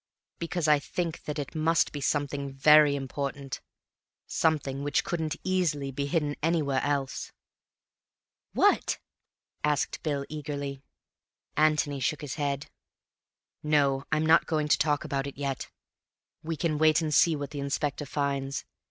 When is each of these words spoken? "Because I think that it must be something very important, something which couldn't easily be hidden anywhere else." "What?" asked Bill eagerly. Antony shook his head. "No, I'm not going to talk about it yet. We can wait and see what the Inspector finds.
"Because 0.39 0.67
I 0.67 0.79
think 0.79 1.25
that 1.25 1.37
it 1.37 1.53
must 1.53 1.91
be 1.91 2.01
something 2.01 2.51
very 2.51 2.95
important, 2.95 3.61
something 4.25 4.81
which 4.81 5.03
couldn't 5.03 5.35
easily 5.43 5.91
be 5.91 6.07
hidden 6.07 6.35
anywhere 6.41 6.81
else." 6.81 7.31
"What?" 8.53 8.97
asked 9.63 10.01
Bill 10.01 10.25
eagerly. 10.27 10.81
Antony 11.55 11.99
shook 11.99 12.21
his 12.21 12.33
head. 12.33 12.65
"No, 13.61 14.05
I'm 14.11 14.25
not 14.25 14.47
going 14.47 14.67
to 14.69 14.77
talk 14.79 15.03
about 15.05 15.27
it 15.27 15.37
yet. 15.37 15.69
We 16.41 16.57
can 16.57 16.79
wait 16.79 17.01
and 17.03 17.13
see 17.13 17.35
what 17.35 17.51
the 17.51 17.59
Inspector 17.59 18.07
finds. 18.07 18.65